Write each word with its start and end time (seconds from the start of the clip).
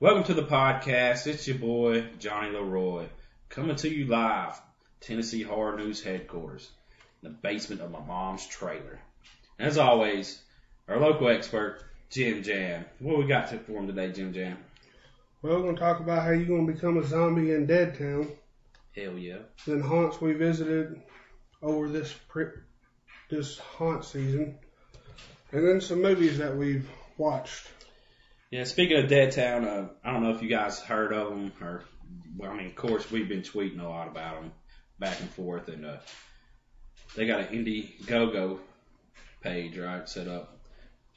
Welcome 0.00 0.22
to 0.24 0.34
the 0.34 0.44
podcast. 0.44 1.26
It's 1.26 1.48
your 1.48 1.58
boy, 1.58 2.06
Johnny 2.20 2.50
Leroy, 2.50 3.06
coming 3.48 3.74
to 3.74 3.88
you 3.88 4.06
live, 4.06 4.60
Tennessee 5.00 5.42
Horror 5.42 5.76
News 5.76 6.00
headquarters, 6.00 6.70
in 7.20 7.30
the 7.30 7.34
basement 7.34 7.80
of 7.80 7.90
my 7.90 7.98
mom's 7.98 8.46
trailer. 8.46 9.00
And 9.58 9.66
As 9.66 9.76
always, 9.76 10.40
our 10.86 11.00
local 11.00 11.28
expert, 11.28 11.82
Jim 12.10 12.44
Jam. 12.44 12.84
What 13.00 13.18
we 13.18 13.26
got 13.26 13.48
to 13.50 13.58
for 13.58 13.72
him 13.72 13.88
today, 13.88 14.12
Jim 14.12 14.32
Jam? 14.32 14.58
Well, 15.42 15.56
we're 15.56 15.62
going 15.62 15.74
to 15.74 15.80
talk 15.80 15.98
about 15.98 16.22
how 16.22 16.30
you're 16.30 16.46
going 16.46 16.68
to 16.68 16.72
become 16.72 16.98
a 16.98 17.04
zombie 17.04 17.50
in 17.52 17.66
Dead 17.66 17.98
Town, 17.98 18.28
Hell 18.94 19.18
yeah. 19.18 19.38
then 19.66 19.80
haunts 19.80 20.20
we 20.20 20.32
visited 20.32 21.02
over 21.60 21.88
this 21.88 22.12
pri- 22.28 22.52
this 23.30 23.58
haunt 23.58 24.04
season, 24.04 24.58
and 25.50 25.66
then 25.66 25.80
some 25.80 26.02
movies 26.02 26.38
that 26.38 26.56
we've 26.56 26.88
watched. 27.16 27.66
Yeah, 28.50 28.64
speaking 28.64 28.96
of 28.96 29.08
Dead 29.08 29.32
Town, 29.32 29.64
uh, 29.66 29.88
I 30.02 30.10
don't 30.10 30.22
know 30.22 30.30
if 30.30 30.42
you 30.42 30.48
guys 30.48 30.80
heard 30.80 31.12
of 31.12 31.28
them 31.28 31.52
or, 31.60 31.84
well, 32.34 32.50
I 32.50 32.56
mean, 32.56 32.66
of 32.66 32.76
course, 32.76 33.10
we've 33.10 33.28
been 33.28 33.42
tweeting 33.42 33.80
a 33.80 33.86
lot 33.86 34.08
about 34.08 34.40
them 34.40 34.52
back 34.98 35.20
and 35.20 35.28
forth, 35.28 35.68
and 35.68 35.84
uh, 35.84 35.98
they 37.14 37.26
got 37.26 37.40
an 37.40 37.46
Indiegogo 37.48 38.58
page, 39.42 39.76
right, 39.76 40.08
set 40.08 40.28
up. 40.28 40.56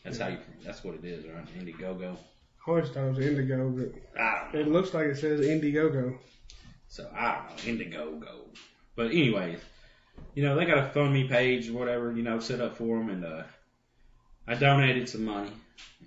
That's 0.04 0.18
how 0.18 0.28
you, 0.28 0.40
that's 0.64 0.84
what 0.84 0.96
it 0.96 1.06
is, 1.06 1.26
right? 1.26 1.46
Indiegogo. 1.58 2.18
I 2.68 2.70
always 2.70 2.90
thought 2.90 3.06
it 3.06 3.16
was 3.16 3.26
Indigo, 3.26 3.70
but 3.70 4.22
I 4.22 4.42
don't 4.44 4.54
know. 4.54 4.60
it 4.60 4.68
looks 4.68 4.94
like 4.94 5.08
it 5.08 5.18
says 5.18 5.40
Indiegogo. 5.40 6.18
So 6.90 7.10
I 7.16 7.46
don't 7.48 7.80
know, 7.80 7.86
Indiegogo. 7.86 8.58
But 8.96 9.08
anyways, 9.08 9.60
you 10.36 10.44
know, 10.44 10.56
they 10.56 10.66
got 10.66 10.80
a 10.80 10.90
fund 10.90 11.14
me 11.14 11.30
page 11.30 11.70
or 11.70 11.74
whatever, 11.74 12.12
you 12.12 12.24
know, 12.24 12.40
set 12.40 12.60
up 12.60 12.76
for 12.76 12.98
them, 12.98 13.10
and 13.10 13.24
uh, 13.24 13.44
I 14.48 14.56
donated 14.56 15.08
some 15.08 15.24
money, 15.24 15.52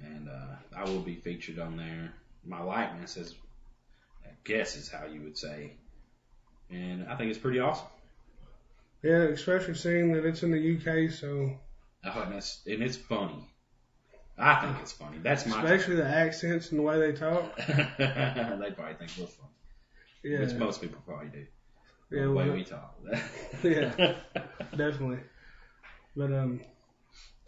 and 0.05 0.29
uh, 0.29 0.54
I 0.77 0.85
will 0.85 1.01
be 1.01 1.17
featured 1.17 1.59
on 1.59 1.77
there. 1.77 2.13
My 2.45 2.63
likeness 2.63 3.17
is, 3.17 3.35
I 4.25 4.31
guess 4.45 4.77
is 4.77 4.89
how 4.89 5.07
you 5.07 5.21
would 5.23 5.37
say, 5.39 5.73
and 6.71 7.07
I 7.09 7.17
think 7.17 7.31
it's 7.31 7.39
pretty 7.39 7.61
awesome. 7.61 7.87
Yeah, 9.03 9.25
especially 9.25 9.75
seeing 9.75 10.13
that 10.13 10.25
it's 10.25 10.43
in 10.43 10.51
the 10.51 10.59
UK, 10.59 11.11
so 11.11 11.59
Oh, 12.07 12.23
and 12.27 12.35
it's 12.35 12.61
and 12.67 12.83
it's 12.83 12.97
funny. 12.97 13.49
I 14.37 14.61
think 14.61 14.77
it's 14.81 14.93
funny. 14.93 15.19
That's 15.23 15.47
my. 15.47 15.63
especially 15.63 15.97
the 15.97 16.07
accents 16.07 16.71
and 16.71 16.79
the 16.81 16.83
way 16.83 16.99
they 16.99 17.13
talk. 17.13 17.57
they 17.67 18.73
probably 18.77 18.95
think 18.95 19.11
we're 19.19 19.27
funny, 19.27 19.53
Yeah, 20.23 20.41
which 20.41 20.55
most 20.55 20.81
people 20.81 21.01
probably 21.07 21.29
do. 21.29 21.47
yeah, 22.11 22.23
the 22.25 22.33
way 22.33 22.47
well, 22.47 22.55
we 22.55 22.65
talk. 22.65 22.99
Yeah. 23.63 24.15
definitely. 24.77 25.21
But 26.17 26.33
um, 26.33 26.61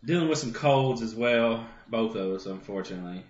Dealing 0.07 0.29
with 0.29 0.39
some 0.39 0.53
colds 0.53 1.03
as 1.03 1.15
well, 1.17 1.67
both 1.89 2.15
of 2.15 2.33
us, 2.33 2.47
unfortunately. 2.47 3.25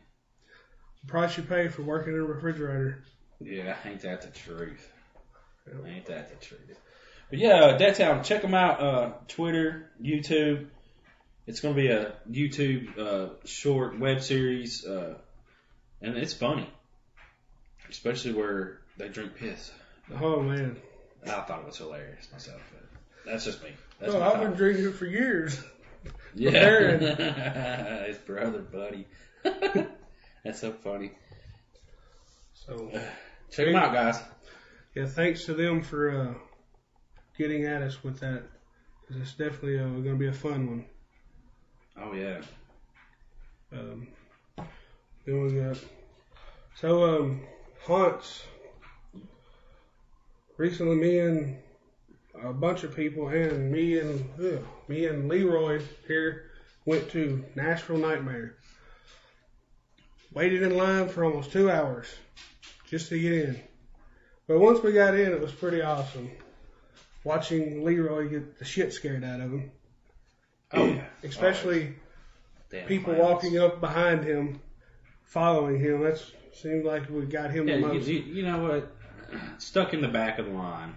the 1.02 1.08
price 1.08 1.34
you 1.38 1.42
pay 1.42 1.68
for 1.68 1.80
working 1.82 2.12
in 2.12 2.18
a 2.20 2.22
refrigerator. 2.22 3.02
Yeah, 3.40 3.74
ain't 3.86 4.02
that 4.02 4.20
the 4.22 4.28
truth? 4.28 4.86
Yeah. 5.66 5.90
Ain't 5.90 6.06
that 6.06 6.28
the 6.28 6.36
truth? 6.46 6.78
But 7.30 7.38
yeah, 7.38 7.76
Dead 7.78 7.94
Town, 7.94 8.22
check 8.22 8.42
them 8.42 8.52
out. 8.54 8.80
Uh, 8.80 9.12
Twitter, 9.26 9.90
YouTube. 10.02 10.66
It's 11.46 11.60
gonna 11.60 11.74
be 11.74 11.88
a 11.88 12.12
YouTube 12.30 12.98
uh, 12.98 13.28
short 13.46 13.98
web 13.98 14.20
series, 14.20 14.84
uh, 14.84 15.14
and 16.02 16.16
it's 16.18 16.34
funny, 16.34 16.68
especially 17.88 18.34
where 18.34 18.80
they 18.98 19.08
drink 19.08 19.36
piss. 19.36 19.72
Oh 20.20 20.42
man, 20.42 20.76
I 21.24 21.40
thought 21.40 21.60
it 21.60 21.66
was 21.66 21.78
hilarious 21.78 22.28
myself. 22.32 22.60
But 22.72 23.32
that's 23.32 23.44
just 23.44 23.62
me. 23.62 23.70
That's 23.98 24.12
well, 24.12 24.22
I've 24.22 24.40
been 24.40 24.52
drinking 24.52 24.86
it 24.86 24.94
for 24.94 25.06
years. 25.06 25.58
Yeah, 26.34 26.96
his 28.06 28.18
brother, 28.18 28.60
buddy. 28.60 29.06
that's 30.44 30.60
so 30.60 30.72
funny. 30.72 31.12
So 32.54 32.90
Check 33.50 33.66
them 33.66 33.76
out, 33.76 33.92
guys. 33.92 34.18
yeah, 34.94 35.06
thanks 35.06 35.44
to 35.46 35.54
them 35.54 35.82
for 35.82 36.10
uh, 36.10 36.34
getting 37.38 37.64
at 37.64 37.82
us 37.82 38.02
with 38.02 38.20
that. 38.20 38.42
'Cause 39.06 39.16
it's 39.18 39.34
definitely 39.34 39.78
uh, 39.78 39.84
going 39.86 40.04
to 40.04 40.16
be 40.16 40.26
a 40.26 40.32
fun 40.32 40.66
one. 40.68 40.84
Oh 41.96 42.12
yeah. 42.12 42.40
Um, 43.72 44.08
then 45.24 45.42
we 45.44 45.52
got 45.60 45.78
so 46.74 47.04
um, 47.04 47.42
haunts. 47.82 48.42
Recently, 50.58 50.96
me 50.96 51.18
and 51.20 51.58
a 52.42 52.52
bunch 52.52 52.84
of 52.84 52.94
people, 52.94 53.28
and 53.28 53.70
me 53.70 53.98
and 53.98 54.28
ugh, 54.38 54.64
me 54.88 55.06
and 55.06 55.28
Leroy 55.28 55.80
here 56.06 56.50
went 56.84 57.10
to 57.10 57.44
Nashville 57.54 57.98
Nightmare. 57.98 58.56
Waited 60.32 60.62
in 60.62 60.76
line 60.76 61.08
for 61.08 61.24
almost 61.24 61.50
two 61.52 61.70
hours 61.70 62.06
just 62.88 63.08
to 63.08 63.18
get 63.18 63.32
in. 63.32 63.60
But 64.46 64.60
once 64.60 64.82
we 64.82 64.92
got 64.92 65.14
in, 65.14 65.32
it 65.32 65.40
was 65.40 65.52
pretty 65.52 65.82
awesome. 65.82 66.30
Watching 67.24 67.84
Leroy 67.84 68.28
get 68.28 68.58
the 68.58 68.64
shit 68.64 68.92
scared 68.92 69.24
out 69.24 69.40
of 69.40 69.50
him, 69.50 69.70
Oh 70.72 70.86
yeah. 70.86 71.04
especially 71.24 71.94
Damn 72.70 72.86
people 72.86 73.14
walking 73.14 73.58
up 73.58 73.80
behind 73.80 74.24
him, 74.24 74.60
following 75.24 75.80
him. 75.80 76.02
That 76.02 76.22
seemed 76.54 76.84
like 76.84 77.08
we 77.10 77.22
got 77.22 77.50
him 77.50 77.66
Yeah, 77.66 77.76
the 77.76 77.80
most. 77.80 78.06
you, 78.06 78.20
you 78.20 78.42
know 78.44 78.62
what? 78.62 78.96
Stuck 79.58 79.94
in 79.94 80.00
the 80.02 80.08
back 80.08 80.38
of 80.38 80.46
the 80.46 80.52
line. 80.52 80.94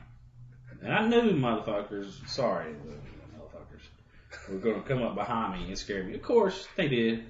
And 0.81 0.93
I 0.93 1.07
knew 1.07 1.33
motherfuckers, 1.33 2.27
sorry, 2.27 2.73
motherfuckers, 2.73 4.49
were 4.49 4.57
going 4.57 4.81
to 4.81 4.87
come 4.87 5.03
up 5.03 5.15
behind 5.15 5.61
me 5.61 5.67
and 5.67 5.77
scare 5.77 6.03
me. 6.03 6.15
Of 6.15 6.21
course, 6.21 6.67
they 6.75 6.87
did. 6.87 7.25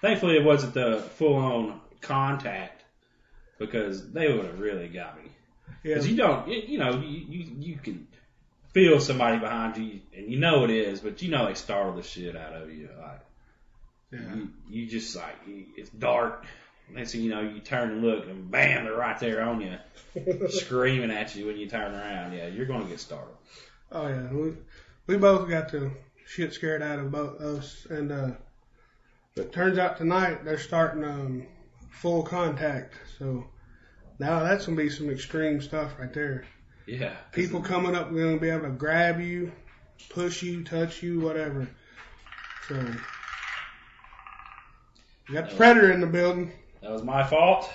Thankfully, 0.00 0.36
it 0.36 0.44
wasn't 0.44 0.74
the 0.74 1.02
full 1.16 1.36
on 1.36 1.80
contact 2.00 2.82
because 3.58 4.10
they 4.10 4.32
would 4.32 4.44
have 4.44 4.60
really 4.60 4.88
got 4.88 5.16
me. 5.22 5.30
yeah, 5.84 5.94
Because 5.94 6.08
you 6.08 6.16
don't, 6.16 6.48
you, 6.48 6.62
you 6.66 6.78
know, 6.78 7.00
you, 7.00 7.24
you, 7.28 7.56
you 7.58 7.76
can 7.76 8.06
feel 8.72 9.00
somebody 9.00 9.38
behind 9.38 9.76
you 9.76 10.00
and 10.16 10.30
you 10.30 10.38
know 10.38 10.64
it 10.64 10.70
is, 10.70 11.00
but 11.00 11.22
you 11.22 11.30
know 11.30 11.46
they 11.46 11.54
startle 11.54 11.94
the 11.94 12.02
shit 12.02 12.36
out 12.36 12.54
of 12.54 12.72
you. 12.72 12.88
Like, 13.00 13.20
yeah, 14.12 14.34
you, 14.34 14.48
you 14.68 14.86
just 14.86 15.14
like, 15.16 15.36
it's 15.46 15.90
dark. 15.90 16.44
Next 16.90 17.12
thing 17.12 17.22
you 17.22 17.30
know, 17.30 17.40
you 17.40 17.60
turn 17.60 17.90
and 17.90 18.02
look, 18.02 18.26
and 18.28 18.50
bam, 18.50 18.84
they're 18.84 18.94
right 18.94 19.18
there 19.18 19.42
on 19.42 19.60
you, 19.60 19.78
screaming 20.50 21.10
at 21.10 21.34
you 21.34 21.46
when 21.46 21.56
you 21.56 21.66
turn 21.66 21.94
around. 21.94 22.32
Yeah, 22.34 22.48
you're 22.48 22.66
going 22.66 22.82
to 22.82 22.88
get 22.88 23.00
startled. 23.00 23.36
oh 23.92 24.08
yeah. 24.08 24.30
We 24.30 24.54
we 25.06 25.16
both 25.16 25.48
got 25.48 25.70
the 25.70 25.90
shit 26.26 26.52
scared 26.52 26.82
out 26.82 26.98
of 26.98 27.10
both 27.10 27.40
us, 27.40 27.86
and 27.88 28.12
uh, 28.12 28.30
but 29.34 29.52
turns 29.52 29.78
out 29.78 29.96
tonight 29.96 30.44
they're 30.44 30.58
starting 30.58 31.04
um 31.04 31.46
full 31.90 32.22
contact. 32.22 32.94
So 33.18 33.46
now 34.18 34.40
that's 34.42 34.66
gonna 34.66 34.76
be 34.76 34.90
some 34.90 35.08
extreme 35.08 35.60
stuff 35.62 35.92
right 35.98 36.12
there. 36.12 36.44
Yeah. 36.86 37.14
People 37.32 37.62
coming 37.62 37.94
up 37.94 38.10
gonna 38.12 38.38
be 38.38 38.50
able 38.50 38.64
to 38.64 38.70
grab 38.70 39.20
you, 39.20 39.52
push 40.10 40.42
you, 40.42 40.62
touch 40.62 41.02
you, 41.02 41.20
whatever. 41.20 41.68
So 42.68 42.74
we 45.28 45.34
got 45.34 45.50
the 45.50 45.56
predator 45.56 45.90
in 45.92 46.00
the 46.00 46.06
building. 46.06 46.52
That 46.82 46.90
was 46.90 47.02
my 47.02 47.22
fault. 47.24 47.70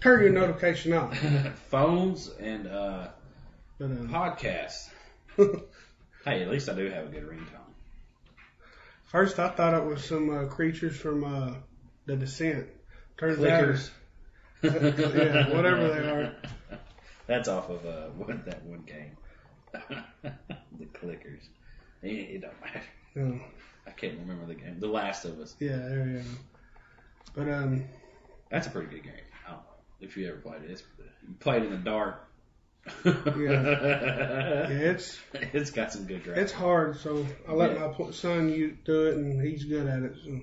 Turn 0.00 0.22
your 0.22 0.30
notification 0.32 0.92
off. 0.92 1.16
Phones 1.70 2.28
and 2.40 2.66
uh, 2.68 3.08
But, 3.78 3.84
um, 3.86 4.08
podcasts. 4.08 4.88
Hey, 6.24 6.42
at 6.42 6.50
least 6.50 6.68
I 6.68 6.74
do 6.74 6.90
have 6.90 7.06
a 7.06 7.08
good 7.08 7.22
ringtone. 7.26 7.72
First, 9.06 9.38
I 9.38 9.48
thought 9.48 9.72
it 9.72 9.84
was 9.86 10.04
some 10.04 10.28
uh, 10.28 10.44
creatures 10.46 10.94
from 10.96 11.24
uh, 11.24 11.54
the 12.06 12.16
Descent. 12.16 12.66
Turns 13.16 13.38
Clickers. 13.38 13.90
out, 14.64 14.72
yeah, 15.14 15.54
whatever 15.54 15.88
they 15.88 16.06
are. 16.10 16.34
That's 17.28 17.48
off 17.48 17.70
of 17.70 17.86
uh, 17.86 18.08
what 18.16 18.44
that 18.44 18.62
one 18.64 18.82
game. 18.82 19.16
the 19.72 20.84
clickers. 20.86 21.46
It, 22.02 22.08
it 22.10 22.40
don't 22.42 22.60
matter. 22.60 23.40
I 23.86 23.90
can't 23.92 24.18
remember 24.18 24.44
the 24.46 24.54
game. 24.56 24.80
The 24.80 24.88
Last 24.88 25.24
of 25.24 25.38
Us. 25.38 25.54
yeah, 25.60 25.76
there 25.76 26.08
you 26.08 26.18
go. 26.18 26.24
But 27.38 27.48
um, 27.48 27.84
That's 28.50 28.66
a 28.66 28.70
pretty 28.70 28.88
good 28.90 29.04
game. 29.04 29.12
I 29.46 29.50
don't 29.52 29.60
know 29.60 29.64
if 30.00 30.16
you 30.16 30.26
ever 30.28 30.38
played 30.38 30.62
it. 30.64 30.70
It's, 30.72 30.82
you 31.22 31.34
played 31.38 31.62
in 31.62 31.70
the 31.70 31.76
dark. 31.76 32.24
yeah, 33.04 33.12
it's 34.68 35.18
it's 35.32 35.70
got 35.70 35.92
some 35.92 36.04
good 36.06 36.24
graphics. 36.24 36.36
it's 36.38 36.52
hard. 36.52 36.98
So 36.98 37.24
I 37.48 37.52
let 37.52 37.72
Yeah. 37.74 37.92
my 37.96 38.10
son 38.10 38.48
you 38.48 38.76
do 38.84 39.06
it, 39.06 39.16
and 39.18 39.40
he's 39.40 39.64
good 39.64 39.86
at 39.86 40.02
it. 40.02 40.16
So, 40.24 40.40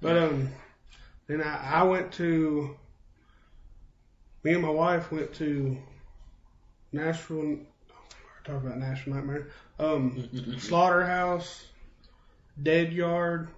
but 0.00 0.16
um, 0.16 0.48
then 1.26 1.42
I, 1.42 1.80
I 1.80 1.82
went 1.82 2.12
to. 2.12 2.74
Me 4.44 4.52
and 4.52 4.62
my 4.62 4.70
wife 4.70 5.12
went 5.12 5.34
to 5.34 5.76
Nashville. 6.92 7.58
We're 8.48 8.56
about 8.56 8.78
Nashville 8.78 9.14
Nightmare. 9.14 9.48
Um, 9.78 10.28
Slaughterhouse, 10.58 11.66
Dead 12.62 12.92
Yard, 12.92 13.48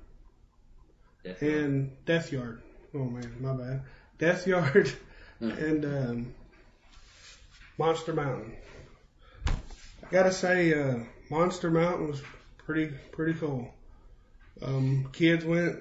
Definitely. 1.27 1.59
and 1.59 2.05
Death 2.05 2.33
Yard. 2.33 2.63
Oh 2.95 3.05
man, 3.05 3.37
my 3.41 3.53
bad. 3.53 3.83
Death 4.19 4.47
Yard 4.47 4.93
and 5.41 5.85
um, 5.85 6.35
Monster 7.79 8.13
Mountain. 8.13 8.55
I 9.49 10.11
gotta 10.11 10.33
say, 10.33 10.73
uh, 10.73 11.01
Monster 11.29 11.71
Mountain 11.71 12.09
was 12.09 12.23
pretty 12.59 12.93
pretty 13.11 13.35
cool. 13.35 13.69
Um, 14.63 15.09
kids 15.13 15.45
went, 15.45 15.81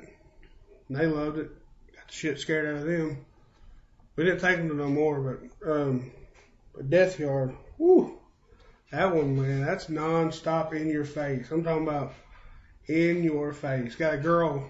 and 0.89 0.97
they 0.97 1.05
loved 1.05 1.37
it. 1.37 1.51
Got 1.95 2.07
the 2.07 2.13
shit 2.13 2.39
scared 2.39 2.65
out 2.65 2.81
of 2.81 2.87
them. 2.87 3.23
We 4.15 4.23
didn't 4.23 4.39
take 4.41 4.57
them 4.57 4.69
to 4.69 4.75
no 4.75 4.87
more, 4.89 5.21
but 5.61 5.71
um, 5.71 6.11
but 6.73 6.89
Death 6.89 7.19
Yard, 7.19 7.55
whoo, 7.77 8.17
that 8.91 9.13
one 9.13 9.39
man, 9.39 9.63
that's 9.63 9.89
non-stop 9.89 10.73
in 10.73 10.89
your 10.89 11.05
face. 11.05 11.51
I'm 11.51 11.63
talking 11.63 11.87
about 11.87 12.13
in 12.87 13.23
your 13.23 13.53
face. 13.53 13.95
Got 13.95 14.15
a 14.15 14.17
girl, 14.17 14.69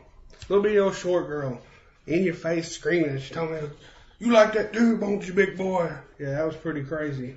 little 0.50 0.64
bitty 0.64 0.80
old 0.80 0.96
short 0.96 1.28
girl, 1.28 1.62
in 2.08 2.24
your 2.24 2.34
face 2.34 2.72
screaming. 2.72 3.20
She 3.20 3.34
told 3.34 3.52
me, 3.52 3.60
"You 4.20 4.32
like 4.32 4.54
that 4.54 4.74
dude, 4.74 5.02
won't 5.02 5.28
you, 5.28 5.34
big 5.34 5.58
boy?" 5.58 5.92
Yeah, 6.20 6.32
that 6.32 6.46
was 6.46 6.56
pretty 6.56 6.84
crazy. 6.84 7.36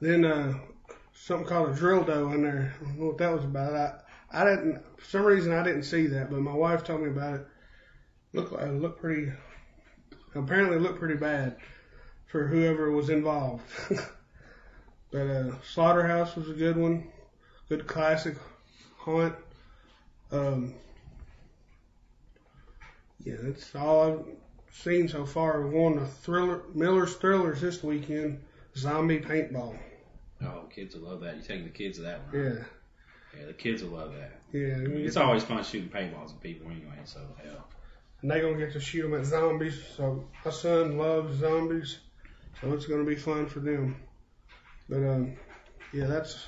Then 0.00 0.24
uh, 0.24 0.58
something 1.14 1.46
called 1.46 1.70
a 1.70 1.74
drill 1.74 2.04
dough 2.04 2.30
in 2.32 2.42
there. 2.42 2.74
I 2.80 2.84
don't 2.84 2.98
know 2.98 3.06
what 3.06 3.18
that 3.18 3.32
was 3.32 3.44
about. 3.44 3.74
I 3.74 4.40
I 4.40 4.44
didn't 4.44 4.82
for 4.96 5.04
some 5.06 5.24
reason 5.24 5.52
I 5.52 5.64
didn't 5.64 5.84
see 5.84 6.06
that, 6.08 6.30
but 6.30 6.40
my 6.40 6.54
wife 6.54 6.84
told 6.84 7.02
me 7.02 7.08
about 7.08 7.34
it. 7.34 7.46
Looked 8.32 8.52
like 8.52 8.66
it 8.66 8.80
looked 8.80 9.00
pretty. 9.00 9.32
Apparently, 10.34 10.78
looked 10.78 10.98
pretty 10.98 11.16
bad 11.16 11.56
for 12.26 12.46
whoever 12.46 12.90
was 12.92 13.08
involved. 13.08 13.64
but 15.10 15.26
uh, 15.26 15.52
Slaughterhouse 15.72 16.36
was 16.36 16.50
a 16.50 16.54
good 16.54 16.76
one, 16.76 17.08
good 17.68 17.86
classic 17.86 18.36
haunt. 18.98 19.34
Um, 20.30 20.74
yeah, 23.24 23.34
that's 23.40 23.74
all 23.74 24.02
I've 24.12 24.24
seen 24.74 25.08
so 25.08 25.24
far. 25.26 25.62
We're 25.62 25.72
going 25.72 26.06
thriller 26.06 26.62
Miller's 26.74 27.14
Thrillers 27.16 27.60
this 27.60 27.82
weekend. 27.82 28.40
Zombie 28.76 29.18
paintball. 29.20 29.76
Oh, 30.42 30.64
kids 30.72 30.94
will 30.94 31.08
love 31.10 31.20
that. 31.22 31.36
You 31.36 31.42
take 31.42 31.64
the 31.64 31.70
kids 31.70 31.98
to 31.98 32.04
that 32.04 32.20
one. 32.32 32.44
Yeah, 32.44 32.64
Yeah, 33.40 33.46
the 33.46 33.52
kids 33.52 33.82
will 33.82 33.90
love 33.98 34.12
that. 34.14 34.40
yeah. 34.52 34.74
I 34.74 34.78
mean, 34.78 35.04
it's 35.06 35.16
always 35.16 35.42
fun 35.42 35.62
shooting 35.64 35.88
paintballs 35.88 36.30
at 36.30 36.40
people 36.40 36.70
anyway, 36.70 36.94
so 37.04 37.20
hell. 37.42 37.66
and 38.22 38.30
they 38.30 38.40
gonna 38.40 38.56
get 38.56 38.72
to 38.74 38.80
shoot 38.80 39.02
them 39.02 39.14
at 39.14 39.24
zombies. 39.26 39.80
So 39.96 40.28
my 40.44 40.50
son 40.52 40.96
loves 40.96 41.38
zombies, 41.40 41.98
so 42.60 42.72
it's 42.72 42.86
gonna 42.86 43.04
be 43.04 43.16
fun 43.16 43.46
for 43.48 43.58
them. 43.60 43.96
But 44.88 44.98
um, 44.98 45.36
yeah, 45.92 46.06
that's 46.06 46.46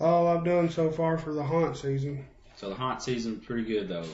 all 0.00 0.26
I've 0.26 0.44
done 0.44 0.68
so 0.68 0.90
far 0.90 1.16
for 1.16 1.32
the 1.32 1.42
haunt 1.44 1.76
season. 1.76 2.26
So 2.56 2.68
the 2.70 2.74
haunt 2.74 3.02
season's 3.02 3.44
pretty 3.44 3.64
good 3.64 3.88
though. 3.88 4.04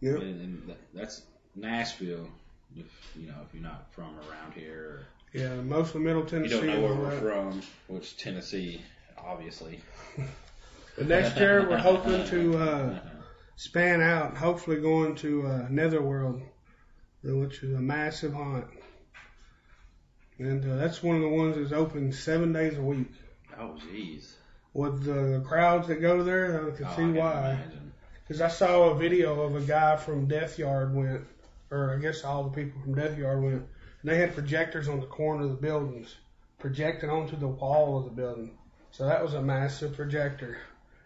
Yep. 0.00 0.16
And, 0.20 0.40
and 0.40 0.66
th- 0.66 0.78
that's 0.94 1.22
Nashville. 1.54 2.28
If 2.76 2.86
you 3.18 3.28
know, 3.28 3.36
if 3.46 3.54
you're 3.54 3.62
not 3.62 3.90
from 3.92 4.16
around 4.30 4.52
here, 4.54 5.06
Yeah, 5.32 5.54
mostly 5.62 6.00
Middle 6.00 6.20
or 6.22 6.24
you 6.24 6.30
Tennessee. 6.30 6.54
don't 6.56 6.66
know 6.66 6.80
where 6.82 6.94
we're 6.94 7.10
that. 7.10 7.22
from, 7.22 7.62
which 7.88 8.16
Tennessee, 8.16 8.82
obviously. 9.18 9.80
But 10.98 11.08
next 11.08 11.36
year 11.36 11.68
we're 11.68 11.76
hoping 11.76 12.24
to 12.28 12.56
uh, 12.56 12.98
span 13.56 14.00
out, 14.00 14.30
and 14.30 14.38
hopefully 14.38 14.78
going 14.80 15.14
to 15.16 15.46
uh, 15.46 15.66
Netherworld, 15.68 16.40
which 17.22 17.62
is 17.62 17.74
a 17.74 17.80
massive 17.82 18.32
haunt. 18.32 18.64
And 20.38 20.64
uh, 20.70 20.76
that's 20.76 21.02
one 21.02 21.16
of 21.16 21.20
the 21.22 21.28
ones 21.28 21.56
that's 21.56 21.72
open 21.72 22.12
seven 22.12 22.52
days 22.54 22.78
a 22.78 22.82
week. 22.82 23.10
oh, 23.58 23.76
jeez. 23.92 24.32
With 24.72 25.04
the 25.04 25.42
crowds 25.46 25.88
that 25.88 26.00
go 26.00 26.22
there, 26.22 26.66
I 26.72 26.76
can 26.76 26.86
Oh, 26.86 26.88
I 26.88 26.92
see 26.92 26.96
can 27.02 27.14
why. 27.14 27.50
imagine. 27.50 27.85
Because 28.26 28.42
I 28.42 28.48
saw 28.48 28.90
a 28.90 28.94
video 28.94 29.40
of 29.40 29.54
a 29.54 29.60
guy 29.60 29.96
from 29.96 30.26
Death 30.26 30.58
Yard 30.58 30.94
went, 30.94 31.24
or 31.70 31.94
I 31.94 32.00
guess 32.00 32.24
all 32.24 32.44
the 32.44 32.50
people 32.50 32.80
from 32.82 32.96
Death 32.96 33.16
Yard 33.16 33.40
went, 33.40 33.54
and 33.54 33.68
they 34.10 34.18
had 34.18 34.34
projectors 34.34 34.88
on 34.88 35.00
the 35.00 35.06
corner 35.06 35.44
of 35.44 35.50
the 35.50 35.56
buildings, 35.56 36.16
projected 36.58 37.08
onto 37.08 37.36
the 37.36 37.46
wall 37.46 37.98
of 37.98 38.04
the 38.04 38.10
building. 38.10 38.58
So 38.90 39.06
that 39.06 39.22
was 39.22 39.34
a 39.34 39.42
massive 39.42 39.94
projector. 39.94 40.58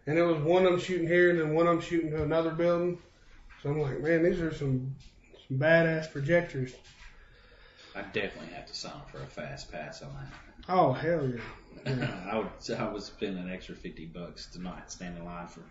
And 0.06 0.19
it 0.19 0.22
was 0.22 0.38
one 0.38 0.64
of 0.64 0.72
them 0.72 0.81
shooting 0.81 1.06
here 1.06 1.31
and 1.31 1.38
then 1.38 1.55
one 1.55 1.67
of 1.67 1.75
them 1.75 1.82
shooting 1.82 2.11
to 2.12 2.22
another 2.22 2.50
building. 2.50 2.99
So 3.62 3.70
I'm 3.70 3.81
like, 3.81 4.00
man, 4.00 4.23
these 4.23 4.40
are 4.40 4.55
some, 4.55 4.94
some 5.46 5.58
badass 5.58 6.11
projectors. 6.11 6.73
I 7.94 8.02
definitely 8.02 8.55
have 8.55 8.66
to 8.66 8.75
sign 8.75 8.93
up 8.93 9.11
for 9.11 9.19
a 9.19 9.26
fast 9.26 9.70
pass 9.70 10.02
on 10.02 10.14
that. 10.14 10.32
Oh, 10.69 10.93
hell 10.93 11.28
yeah. 11.28 11.40
Yeah. 11.87 12.28
I 12.31 12.37
would 12.37 12.78
I 12.78 12.93
would 12.93 13.02
spend 13.02 13.38
an 13.38 13.50
extra 13.50 13.75
fifty 13.75 14.05
bucks 14.05 14.46
to 14.49 14.61
not 14.61 14.93
stand 14.93 15.16
in 15.16 15.25
line 15.25 15.46
for 15.46 15.62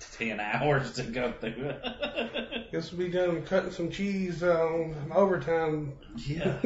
ten 0.00 0.40
hours 0.40 0.92
to 0.94 1.02
go 1.02 1.32
through. 1.32 1.74
Guess 2.72 2.92
we'll 2.92 3.06
be 3.06 3.12
done 3.12 3.42
cutting 3.42 3.70
some 3.72 3.90
cheese 3.90 4.42
uh, 4.42 4.52
on 4.58 5.12
overtime. 5.14 5.94
yeah. 6.16 6.58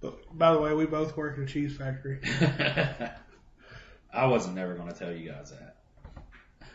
But 0.00 0.36
by 0.36 0.52
the 0.52 0.60
way, 0.60 0.74
we 0.74 0.84
both 0.86 1.16
work 1.16 1.38
in 1.38 1.44
a 1.44 1.46
cheese 1.46 1.76
factory. 1.78 2.20
I 4.12 4.26
wasn't 4.26 4.54
never 4.54 4.74
going 4.74 4.92
to 4.92 4.98
tell 4.98 5.10
you 5.10 5.30
guys 5.30 5.50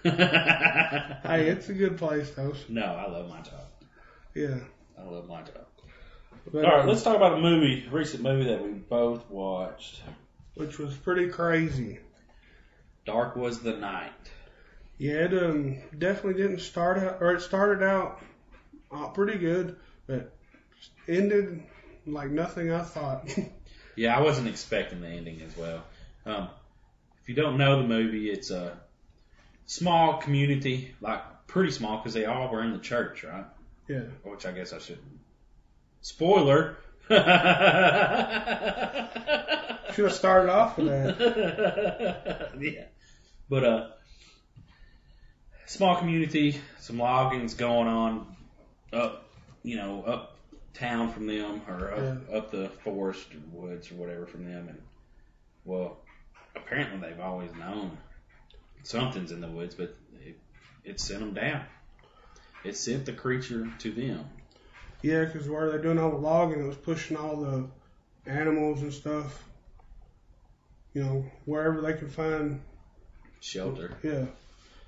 that. 0.04 1.20
Hey, 1.24 1.48
it's 1.50 1.70
a 1.70 1.74
good 1.74 1.98
place, 1.98 2.32
though. 2.32 2.54
no, 2.70 2.82
I 2.84 3.08
love 3.08 3.30
my 3.30 3.42
job. 3.42 3.68
Yeah. 4.34 4.58
I 4.98 5.04
love 5.04 5.28
my 5.28 5.42
job. 5.44 5.68
But, 6.52 6.66
All 6.66 6.72
right, 6.72 6.80
um, 6.82 6.88
let's 6.88 7.04
talk 7.04 7.16
about 7.16 7.34
a 7.38 7.42
movie, 7.42 7.86
a 7.88 7.92
recent 7.92 8.24
movie 8.24 8.46
that 8.46 8.64
we 8.64 8.72
both 8.72 9.30
watched. 9.30 10.02
which 10.56 10.80
was 10.80 10.96
pretty 10.96 11.28
crazy. 11.30 12.00
Dark 13.10 13.36
was 13.36 13.60
the 13.62 13.74
night. 13.74 14.12
Yeah, 15.00 15.26
it 15.26 15.34
um, 15.34 15.78
definitely 15.98 16.40
didn't 16.40 16.60
start 16.60 17.00
out, 17.00 17.18
or 17.22 17.34
it 17.34 17.42
started 17.42 17.84
out 17.84 18.22
uh, 18.92 19.08
pretty 19.08 19.40
good, 19.40 19.78
but 20.06 20.32
ended 21.08 21.64
like 22.06 22.30
nothing 22.30 22.72
I 22.72 22.84
thought. 22.84 23.28
Yeah, 23.96 24.16
I 24.18 24.22
wasn't 24.22 24.48
expecting 24.48 25.02
the 25.02 25.10
ending 25.10 25.42
as 25.42 25.58
well. 25.58 25.84
Um, 26.26 26.48
if 27.22 27.28
you 27.28 27.36
don't 27.36 27.58
know 27.58 27.82
the 27.82 27.88
movie, 27.88 28.30
it's 28.30 28.50
a 28.50 28.78
small 29.66 30.20
community, 30.20 30.96
like 31.02 31.22
pretty 31.48 31.72
small 31.72 31.98
because 31.98 32.14
they 32.14 32.24
all 32.24 32.48
were 32.50 32.64
in 32.64 32.72
the 32.72 32.80
church, 32.80 33.26
right? 33.26 33.44
yeah. 33.90 34.04
Which 34.24 34.46
I 34.46 34.54
guess 34.54 34.72
I 34.72 34.80
shouldn't. 34.80 35.20
Spoiler. 36.00 36.78
Should 37.10 37.18
have 40.06 40.14
started 40.14 40.50
off 40.50 40.78
with 40.78 40.88
that. 40.88 42.52
yeah. 42.60 42.86
But 43.50 43.64
uh 43.64 43.88
small 45.66 45.98
community, 45.98 46.60
some 46.80 46.98
logging's 46.98 47.54
going 47.54 47.88
on 47.88 48.36
up 48.94 49.26
you 49.64 49.76
know, 49.76 50.04
up 50.04 50.38
town 50.74 51.12
from 51.12 51.28
them 51.28 51.62
or 51.68 51.92
up, 51.92 52.34
up 52.34 52.52
the 52.52 52.70
forest 52.84 53.28
or 53.34 53.62
woods 53.62 53.92
or 53.92 53.96
whatever 53.96 54.26
from 54.26 54.46
them 54.46 54.70
and 54.70 54.82
well 55.66 55.98
apparently 56.56 57.10
they've 57.10 57.20
always 57.20 57.54
known 57.56 57.98
something's 58.84 59.32
in 59.32 59.42
the 59.42 59.48
woods 59.48 59.76
but 59.76 59.96
it, 60.26 60.40
it 60.86 61.00
sent 61.00 61.20
them 61.20 61.34
down. 61.34 61.66
It 62.64 62.76
sent 62.78 63.06
the 63.06 63.14
creature 63.14 63.68
to 63.80 63.92
them. 63.92 64.26
Yeah, 65.02 65.26
because 65.26 65.48
where 65.48 65.70
they're 65.70 65.82
doing 65.82 65.98
all 65.98 66.12
the 66.12 66.18
logging, 66.18 66.60
it 66.60 66.68
was 66.68 66.76
pushing 66.76 67.16
all 67.16 67.38
the 67.38 67.68
animals 68.26 68.82
and 68.82 68.94
stuff. 68.94 69.46
You 70.94 71.04
know, 71.04 71.26
wherever 71.46 71.82
they 71.82 71.94
can 71.94 72.10
find. 72.10 72.62
Shelter. 73.42 73.98
Yeah. 74.04 74.26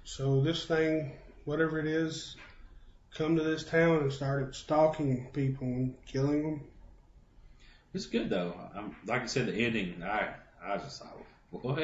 So 0.03 0.41
this 0.41 0.65
thing, 0.65 1.13
whatever 1.45 1.79
it 1.79 1.87
is, 1.87 2.35
come 3.15 3.35
to 3.37 3.43
this 3.43 3.63
town 3.63 3.97
and 3.97 4.11
started 4.13 4.55
stalking 4.55 5.27
people 5.33 5.67
and 5.67 5.95
killing 6.05 6.43
them. 6.43 6.61
It's 7.93 8.05
good 8.05 8.29
though. 8.29 8.55
Um, 8.75 8.95
like 9.05 9.23
I 9.23 9.25
said, 9.25 9.47
the 9.47 9.53
ending, 9.53 10.01
I 10.03 10.33
I 10.63 10.77
just 10.77 11.01
thought, 11.01 11.17
what? 11.51 11.77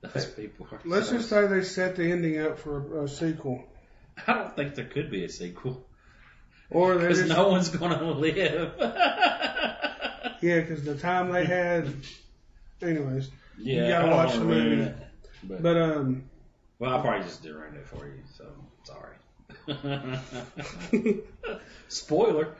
Those 0.00 0.26
people 0.26 0.68
are. 0.70 0.80
Let's 0.84 1.08
so- 1.08 1.16
just 1.16 1.28
say 1.28 1.46
they 1.46 1.62
set 1.62 1.96
the 1.96 2.10
ending 2.10 2.38
up 2.40 2.58
for 2.58 3.00
a, 3.00 3.04
a 3.04 3.08
sequel, 3.08 3.64
I 4.26 4.34
don't 4.34 4.54
think 4.54 4.74
there 4.74 4.84
could 4.84 5.10
be 5.10 5.24
a 5.24 5.28
sequel 5.28 5.84
or 6.70 6.94
because 6.94 7.18
just 7.18 7.30
no 7.30 7.48
one's 7.48 7.68
gonna 7.68 8.10
live. 8.12 8.74
yeah, 10.40 10.60
because 10.60 10.84
the 10.84 10.96
time 10.96 11.32
they 11.32 11.44
had. 11.44 11.92
Anyways, 12.80 13.30
yeah, 13.58 13.82
you 13.82 13.88
gotta 13.88 14.08
watch 14.08 14.34
the 14.34 14.44
movie. 14.44 14.92
But, 15.44 15.62
but 15.62 15.76
um, 15.76 16.24
well, 16.78 16.92
I'll 16.92 17.02
probably 17.02 17.24
just 17.24 17.44
ruin 17.44 17.74
it 17.74 17.86
for 17.86 18.06
you. 18.06 18.22
So 18.36 18.46
sorry. 18.84 19.14
Spoiler. 21.88 22.54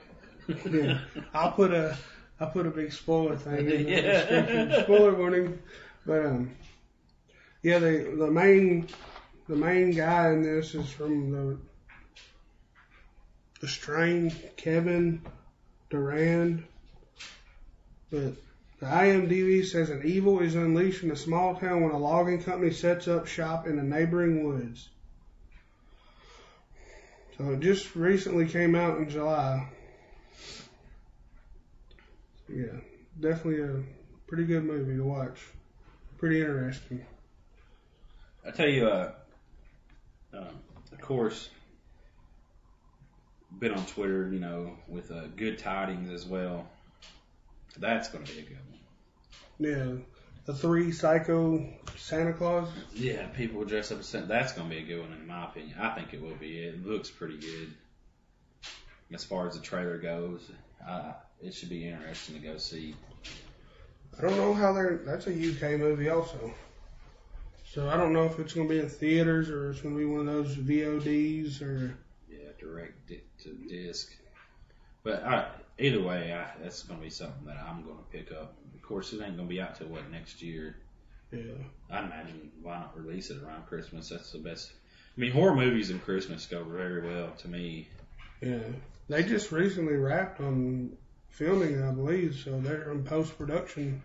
yeah, 0.70 0.98
I'll 1.34 1.52
put 1.52 1.72
a 1.72 1.96
I'll 2.40 2.50
put 2.50 2.66
a 2.66 2.70
big 2.70 2.92
spoiler 2.92 3.36
thing 3.36 3.58
in 3.58 3.66
the 3.66 3.82
Yeah. 3.90 4.12
description. 4.12 4.72
Spoiler 4.84 5.14
warning. 5.14 5.58
But 6.06 6.24
um, 6.26 6.50
yeah, 7.62 7.78
the 7.78 8.14
the 8.18 8.30
main 8.30 8.88
the 9.48 9.56
main 9.56 9.90
guy 9.90 10.30
in 10.30 10.42
this 10.42 10.74
is 10.74 10.90
from 10.90 11.30
the 11.32 11.58
the 13.60 13.68
strain 13.68 14.32
Kevin 14.56 15.22
Durand. 15.90 16.64
But 18.10 18.34
the 18.80 18.86
IMDb 18.86 19.64
says 19.64 19.90
an 19.90 20.02
evil 20.04 20.40
is 20.40 20.54
unleashed 20.54 21.02
in 21.02 21.10
a 21.10 21.16
small 21.16 21.56
town 21.56 21.82
when 21.82 21.90
a 21.90 21.98
logging 21.98 22.42
company 22.42 22.72
sets 22.72 23.08
up 23.08 23.26
shop 23.26 23.66
in 23.66 23.76
the 23.76 23.82
neighboring 23.82 24.44
woods. 24.44 24.88
So 27.36 27.50
it 27.50 27.60
just 27.60 27.94
recently 27.94 28.46
came 28.46 28.74
out 28.74 28.98
in 28.98 29.08
July. 29.08 29.68
Yeah, 32.48 32.78
definitely 33.20 33.62
a 33.62 33.82
pretty 34.26 34.44
good 34.44 34.64
movie 34.64 34.96
to 34.96 35.04
watch. 35.04 35.38
Pretty 36.16 36.40
interesting. 36.40 37.04
I 38.46 38.50
tell 38.50 38.68
you, 38.68 38.86
uh, 38.86 39.12
um, 40.32 40.46
of 40.92 41.00
course, 41.00 41.48
been 43.58 43.72
on 43.72 43.84
Twitter, 43.86 44.30
you 44.32 44.38
know, 44.38 44.76
with 44.88 45.10
uh, 45.10 45.26
good 45.36 45.58
tidings 45.58 46.10
as 46.10 46.26
well. 46.26 46.66
That's 47.80 48.08
going 48.08 48.24
to 48.24 48.32
be 48.32 48.40
a 48.40 48.42
good 48.42 48.58
one. 48.70 48.78
Yeah, 49.60 50.04
the 50.46 50.54
three 50.54 50.92
psycho 50.92 51.66
Santa 51.96 52.32
Claus. 52.32 52.68
Yeah, 52.94 53.26
people 53.28 53.64
dress 53.64 53.92
up 53.92 54.00
as 54.00 54.06
Santa. 54.06 54.26
That's 54.26 54.52
going 54.52 54.68
to 54.68 54.74
be 54.74 54.82
a 54.82 54.86
good 54.86 55.00
one, 55.00 55.12
in 55.12 55.26
my 55.26 55.44
opinion. 55.44 55.76
I 55.78 55.90
think 55.94 56.14
it 56.14 56.22
will 56.22 56.36
be. 56.36 56.58
It 56.58 56.86
looks 56.86 57.10
pretty 57.10 57.38
good. 57.38 57.74
As 59.12 59.24
far 59.24 59.46
as 59.46 59.54
the 59.54 59.60
trailer 59.60 59.98
goes, 59.98 60.50
uh, 60.86 61.12
it 61.42 61.54
should 61.54 61.70
be 61.70 61.88
interesting 61.88 62.34
to 62.36 62.40
go 62.40 62.56
see. 62.56 62.94
I 64.18 64.22
don't 64.22 64.36
know 64.36 64.54
how 64.54 64.72
they're. 64.72 65.00
That's 65.04 65.26
a 65.26 65.30
UK 65.30 65.78
movie 65.78 66.08
also. 66.08 66.52
So 67.64 67.88
I 67.88 67.96
don't 67.96 68.12
know 68.12 68.24
if 68.24 68.38
it's 68.38 68.54
going 68.54 68.68
to 68.68 68.74
be 68.74 68.80
in 68.80 68.88
theaters 68.88 69.50
or 69.50 69.70
it's 69.70 69.80
going 69.80 69.94
to 69.94 69.98
be 69.98 70.06
one 70.06 70.20
of 70.20 70.26
those 70.26 70.56
VODs 70.56 71.62
or. 71.62 71.96
Yeah, 72.30 72.48
direct 72.58 73.06
di- 73.06 73.22
to 73.42 73.54
disc. 73.68 74.10
But 75.02 75.24
I, 75.24 75.48
either 75.78 76.02
way, 76.02 76.32
I, 76.32 76.60
that's 76.62 76.82
going 76.82 76.98
to 77.00 77.04
be 77.04 77.10
something 77.10 77.46
that 77.46 77.56
I'm 77.56 77.84
going 77.84 77.98
to 77.98 78.04
pick 78.18 78.32
up. 78.32 78.54
Of 78.74 78.82
course, 78.82 79.12
it 79.12 79.22
ain't 79.22 79.36
going 79.36 79.48
to 79.48 79.54
be 79.54 79.60
out 79.60 79.76
till 79.76 79.88
what 79.88 80.10
next 80.10 80.42
year. 80.42 80.76
Yeah. 81.30 81.42
I 81.90 82.04
imagine 82.04 82.50
why 82.62 82.78
not 82.78 82.98
release 82.98 83.30
it 83.30 83.42
around 83.42 83.66
Christmas? 83.66 84.08
That's 84.08 84.32
the 84.32 84.38
best. 84.38 84.72
I 85.16 85.20
mean, 85.20 85.32
horror 85.32 85.54
movies 85.54 85.90
and 85.90 86.02
Christmas 86.02 86.46
go 86.46 86.64
very 86.64 87.06
well 87.06 87.32
to 87.38 87.48
me. 87.48 87.88
Yeah. 88.40 88.60
They 89.08 89.22
just 89.24 89.52
recently 89.52 89.96
wrapped 89.96 90.40
on 90.40 90.96
filming 91.30 91.82
I 91.82 91.90
believe, 91.90 92.34
so 92.34 92.60
they're 92.60 92.90
in 92.92 93.04
post 93.04 93.36
production. 93.36 94.02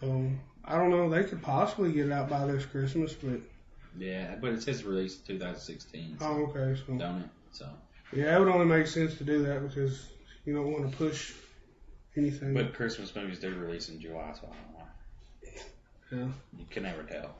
So 0.00 0.30
I 0.64 0.76
don't 0.76 0.90
know. 0.90 1.08
They 1.10 1.24
could 1.24 1.42
possibly 1.42 1.92
get 1.92 2.06
it 2.06 2.12
out 2.12 2.28
by 2.28 2.46
this 2.46 2.64
Christmas, 2.64 3.14
but 3.14 3.40
Yeah, 3.98 4.36
but 4.40 4.52
it 4.52 4.62
says 4.62 4.84
released 4.84 5.26
2016, 5.26 6.18
so, 6.18 6.26
oh, 6.26 6.30
okay. 6.50 6.80
So 6.86 6.94
don't 6.94 7.22
it? 7.22 7.28
So, 7.52 7.68
yeah, 8.12 8.36
it 8.36 8.38
would 8.40 8.48
only 8.48 8.66
make 8.66 8.86
sense 8.86 9.16
to 9.18 9.24
do 9.24 9.42
that 9.44 9.68
because 9.68 10.08
you 10.44 10.54
don't 10.54 10.72
want 10.72 10.90
to 10.90 10.96
push 10.96 11.32
anything. 12.16 12.54
but 12.54 12.74
Christmas 12.74 13.14
movies 13.14 13.38
do 13.38 13.54
release 13.54 13.88
in 13.88 14.00
July, 14.00 14.32
so 14.34 14.48
I 14.48 14.56
don't 14.56 16.18
know. 16.18 16.24
Yeah. 16.26 16.58
You 16.58 16.66
can 16.70 16.82
never 16.84 17.02
tell. 17.02 17.34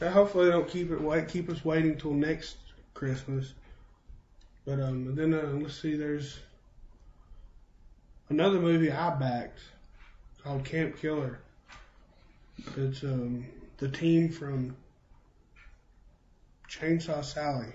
Yeah, 0.00 0.10
hopefully 0.10 0.46
they 0.46 0.52
don't 0.52 0.68
keep 0.68 0.90
it 0.90 1.00
wait 1.00 1.28
keep 1.28 1.48
us 1.48 1.64
waiting 1.64 1.96
till 1.96 2.12
next 2.12 2.56
Christmas. 2.94 3.54
But 4.64 4.80
um 4.80 5.14
then 5.14 5.34
uh, 5.34 5.50
let's 5.54 5.80
see 5.80 5.96
there's 5.96 6.38
another 8.28 8.60
movie 8.60 8.92
I 8.92 9.14
backed 9.16 9.60
called 10.42 10.64
Camp 10.64 10.98
Killer. 11.00 11.40
It's 12.76 13.02
um 13.02 13.46
the 13.78 13.88
team 13.88 14.28
from 14.28 14.76
Chainsaw 16.68 17.24
Sally 17.24 17.72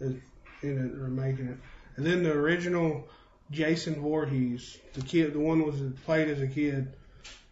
is 0.00 0.14
in 0.62 0.78
it 0.78 1.00
or 1.00 1.08
making 1.08 1.48
it. 1.48 1.56
And 1.96 2.06
then 2.06 2.22
the 2.22 2.32
original 2.32 3.08
Jason 3.50 4.00
Voorhees, 4.00 4.78
the 4.94 5.02
kid 5.02 5.32
the 5.32 5.40
one 5.40 5.64
was 5.64 5.80
played 6.04 6.28
as 6.28 6.40
a 6.40 6.46
kid 6.46 6.92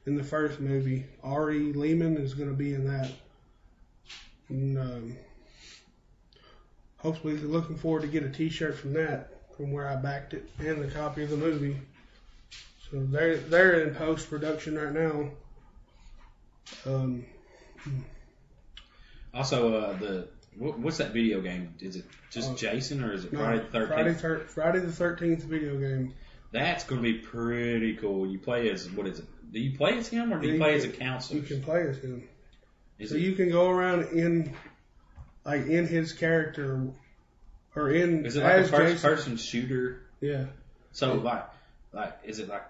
in 0.06 0.16
the 0.16 0.24
first 0.24 0.60
movie. 0.60 1.04
Ari 1.22 1.72
Lehman 1.72 2.16
is 2.16 2.34
gonna 2.34 2.52
be 2.52 2.74
in 2.74 2.86
that. 2.86 3.10
And 4.48 4.78
um, 4.78 5.16
hopefully, 6.98 7.36
looking 7.36 7.76
forward 7.76 8.02
to 8.02 8.08
get 8.08 8.22
a 8.22 8.28
T-shirt 8.28 8.76
from 8.76 8.92
that, 8.94 9.40
from 9.56 9.72
where 9.72 9.88
I 9.88 9.96
backed 9.96 10.34
it, 10.34 10.48
and 10.58 10.82
the 10.82 10.88
copy 10.88 11.22
of 11.22 11.30
the 11.30 11.36
movie. 11.36 11.76
So 12.90 13.04
they're 13.04 13.36
they're 13.36 13.80
in 13.80 13.94
post 13.94 14.28
production 14.28 14.76
right 14.76 14.92
now. 14.92 15.30
Um, 16.84 17.24
Also, 19.34 19.74
uh, 19.74 19.98
the 19.98 20.28
what, 20.56 20.78
what's 20.78 20.98
that 20.98 21.12
video 21.12 21.40
game? 21.40 21.74
Is 21.80 21.96
it 21.96 22.04
just 22.30 22.50
Uh, 22.52 22.54
Jason 22.54 23.02
or 23.02 23.12
is 23.12 23.24
it 23.24 23.32
no, 23.32 23.38
Friday 23.40 23.62
the 23.64 23.70
Thirteenth? 23.70 24.20
thir- 24.20 24.40
Friday 24.48 24.78
the 24.80 24.92
Thirteenth 24.92 25.44
video 25.44 25.78
game. 25.78 26.14
That's 26.52 26.84
going 26.84 27.02
to 27.02 27.12
be 27.12 27.18
pretty 27.18 27.96
cool. 27.96 28.26
You 28.26 28.38
play 28.38 28.70
as 28.70 28.90
what 28.90 29.06
is 29.06 29.18
it? 29.20 29.24
Do 29.52 29.58
you 29.60 29.76
play 29.76 29.96
as 29.98 30.08
him 30.08 30.32
or 30.32 30.38
do 30.40 30.46
you 30.48 30.54
You 30.54 30.58
play 30.58 30.78
can- 30.78 30.78
as 30.78 30.84
a 30.84 30.88
counselor? 30.96 31.40
You 31.40 31.46
can 31.46 31.62
play 31.62 31.82
as 31.88 31.98
him, 31.98 32.28
Is 32.98 33.10
so 33.10 33.16
it, 33.16 33.22
you 33.22 33.34
can 33.34 33.50
go 33.50 33.70
around 33.70 34.04
in, 34.12 34.54
like 35.44 35.66
in 35.66 35.86
his 35.86 36.12
character, 36.12 36.88
or 37.74 37.90
in 37.90 38.24
is 38.26 38.36
it 38.36 38.42
like 38.42 38.52
a 38.52 38.56
as 38.58 38.70
first 38.70 38.92
Jason. 38.94 39.10
person 39.10 39.36
shooter? 39.36 40.02
Yeah, 40.20 40.46
So 40.92 41.14
like, 41.14 41.44
like 41.92 42.18
is 42.24 42.38
it 42.38 42.48
like? 42.48 42.64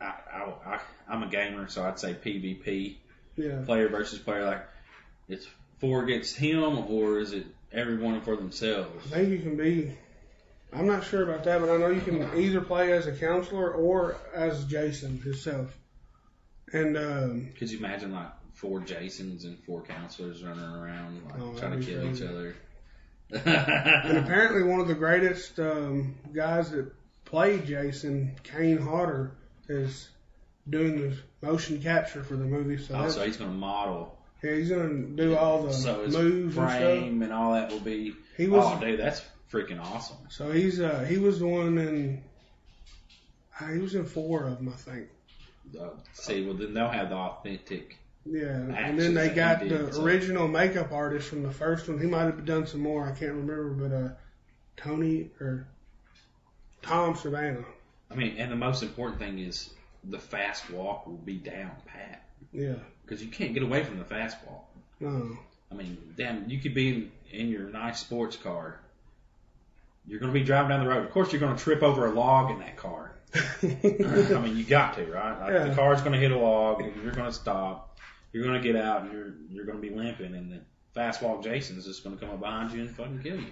I, 0.00 0.04
I, 0.32 0.52
I 0.74 0.80
I'm 1.08 1.24
a 1.24 1.28
gamer, 1.28 1.68
so 1.68 1.84
I'd 1.84 1.98
say 1.98 2.14
PvP, 2.14 2.96
yeah. 3.36 3.62
player 3.66 3.88
versus 3.88 4.20
player. 4.20 4.44
Like, 4.44 4.64
it's 5.28 5.46
four 5.78 6.02
against 6.04 6.36
him, 6.36 6.78
or 6.90 7.18
is 7.18 7.32
it 7.32 7.46
everyone 7.72 8.20
for 8.22 8.36
themselves? 8.36 9.06
I 9.12 9.16
think 9.16 9.30
you 9.30 9.38
can 9.38 9.56
be. 9.56 9.92
I'm 10.72 10.86
not 10.86 11.04
sure 11.04 11.22
about 11.22 11.44
that, 11.44 11.60
but 11.60 11.70
I 11.70 11.76
know 11.78 11.88
you 11.88 12.00
can 12.02 12.22
either 12.38 12.60
play 12.60 12.92
as 12.92 13.06
a 13.06 13.12
counselor 13.12 13.72
or 13.72 14.16
as 14.34 14.64
Jason 14.66 15.18
himself. 15.20 15.74
And 16.72 16.96
um, 16.98 17.48
Could 17.58 17.70
you 17.70 17.78
imagine 17.78 18.12
like 18.12 18.28
four 18.52 18.80
Jasons 18.80 19.44
and 19.44 19.58
four 19.64 19.80
counselors 19.82 20.42
running 20.44 20.62
around 20.62 21.24
like 21.24 21.40
Oh, 21.40 21.54
trying 21.58 21.80
to 21.80 21.86
kill 21.86 22.02
crazy. 22.02 22.24
each 22.24 22.30
other? 22.30 22.54
and 23.30 24.18
apparently 24.18 24.62
one 24.62 24.80
of 24.80 24.88
the 24.88 24.94
greatest 24.94 25.58
um, 25.58 26.14
guys 26.34 26.70
that 26.70 26.90
played 27.24 27.66
Jason, 27.66 28.34
Kane 28.42 28.78
Hodder, 28.78 29.32
is 29.68 30.08
doing 30.68 30.96
the 31.00 31.16
motion 31.46 31.80
capture 31.80 32.22
for 32.22 32.36
the 32.36 32.44
movie. 32.44 32.76
So 32.76 32.92
that's, 32.94 33.14
also, 33.16 33.24
he's 33.26 33.36
going 33.38 33.50
to 33.50 33.56
model. 33.56 34.17
Yeah, 34.42 34.54
he's 34.54 34.70
gonna 34.70 35.02
do 35.02 35.36
all 35.36 35.64
the 35.64 35.72
so 35.72 36.04
his 36.04 36.14
moves 36.14 36.56
and 36.56 36.68
stuff. 36.68 36.78
frame 36.78 37.22
and 37.22 37.32
all 37.32 37.54
that 37.54 37.70
will 37.70 37.80
be. 37.80 38.14
He 38.36 38.46
was 38.46 38.64
oh, 38.64 38.80
dude, 38.80 39.00
that's 39.00 39.22
freaking 39.52 39.80
awesome. 39.80 40.16
so 40.28 40.52
he's 40.52 40.80
uh, 40.80 41.04
he 41.08 41.18
was 41.18 41.40
the 41.40 41.46
one 41.46 41.78
in. 41.78 42.22
Uh, 43.60 43.66
he 43.68 43.78
was 43.78 43.94
in 43.94 44.04
four 44.04 44.44
of 44.44 44.58
them, 44.58 44.68
I 44.68 44.76
think. 44.76 45.08
Uh, 45.78 45.88
see, 46.12 46.44
well 46.44 46.54
then 46.54 46.72
they'll 46.72 46.88
have 46.88 47.10
the 47.10 47.16
authentic. 47.16 47.98
Yeah, 48.24 48.46
and 48.46 48.98
then 48.98 49.14
they 49.14 49.30
got 49.30 49.60
did, 49.60 49.70
the 49.70 49.92
so- 49.92 50.02
original 50.02 50.46
makeup 50.46 50.92
artist 50.92 51.28
from 51.28 51.42
the 51.42 51.52
first 51.52 51.88
one. 51.88 51.98
He 51.98 52.06
might 52.06 52.24
have 52.24 52.44
done 52.44 52.66
some 52.66 52.80
more. 52.80 53.06
I 53.06 53.10
can't 53.12 53.32
remember, 53.32 53.70
but 53.70 53.92
uh, 53.92 54.08
Tony 54.76 55.30
or 55.40 55.66
Tom 56.82 57.14
Savini. 57.14 57.64
I 58.10 58.14
mean, 58.14 58.36
and 58.38 58.52
the 58.52 58.56
most 58.56 58.82
important 58.82 59.18
thing 59.18 59.38
is 59.38 59.70
the 60.08 60.18
fast 60.18 60.70
walk 60.70 61.06
will 61.06 61.16
be 61.16 61.34
down 61.34 61.70
pat 61.86 62.22
Yeah, 62.52 62.74
because 63.04 63.22
you 63.22 63.30
can't 63.30 63.54
get 63.54 63.62
away 63.62 63.84
from 63.84 63.98
the 63.98 64.04
fast 64.04 64.36
walk. 64.46 64.64
no, 65.00 65.36
I 65.70 65.74
mean, 65.74 65.98
damn, 66.16 66.48
you 66.48 66.58
could 66.58 66.74
be 66.74 66.88
in, 66.88 67.12
in 67.30 67.48
your 67.50 67.68
nice 67.68 68.00
sports 68.00 68.36
car. 68.36 68.80
You're 70.06 70.20
going 70.20 70.32
to 70.32 70.38
be 70.38 70.44
driving 70.44 70.70
down 70.70 70.80
the 70.82 70.88
road. 70.88 71.04
Of 71.04 71.10
course, 71.10 71.30
you're 71.32 71.40
going 71.40 71.54
to 71.54 71.62
trip 71.62 71.82
over 71.82 72.06
a 72.06 72.10
log 72.10 72.50
in 72.50 72.58
that 72.60 72.76
car. 72.78 73.12
I 73.62 74.40
mean, 74.42 74.56
you 74.56 74.64
got 74.64 74.94
to, 74.96 75.04
right? 75.04 75.38
Like 75.38 75.52
Yeah. 75.52 75.64
the 75.68 75.74
car's 75.74 76.00
going 76.00 76.12
to 76.14 76.18
hit 76.18 76.30
a 76.30 76.38
log, 76.38 76.80
and 76.80 76.94
you're 77.02 77.12
going 77.12 77.26
to 77.26 77.32
stop. 77.32 77.98
You're 78.32 78.44
going 78.44 78.60
to 78.60 78.66
get 78.72 78.80
out, 78.82 79.02
and 79.02 79.12
you're 79.12 79.34
you're 79.50 79.64
going 79.66 79.80
to 79.80 79.86
be 79.86 79.94
limping, 79.94 80.34
and 80.34 80.50
the 80.52 80.60
fast 80.94 81.20
walk 81.20 81.42
Jason's 81.44 81.84
just 81.84 82.02
going 82.04 82.16
to 82.16 82.20
come 82.24 82.32
up 82.34 82.40
behind 82.40 82.72
you 82.72 82.80
and 82.80 82.90
fucking 82.90 83.20
kill 83.22 83.36
you 83.36 83.46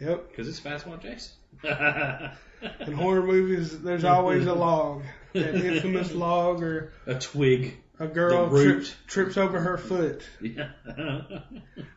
yep. 0.00 0.28
because 0.28 0.48
it's 0.48 0.58
fast 0.58 0.86
walk 0.86 1.02
Jason. 1.02 1.32
In 1.62 2.92
horror 2.92 3.22
movies, 3.22 3.80
there's 3.80 4.04
always 4.04 4.46
a 4.46 4.54
log, 4.54 5.02
that 5.32 5.54
infamous 5.54 6.12
log, 6.14 6.62
or 6.62 6.92
a 7.06 7.14
twig. 7.14 7.76
a 7.98 8.06
girl 8.06 8.50
trips 8.50 8.94
trips 9.06 9.36
over 9.36 9.60
her 9.60 9.78
foot. 9.78 10.22
Yeah. 10.40 10.70